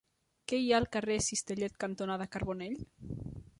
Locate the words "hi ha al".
0.61-0.87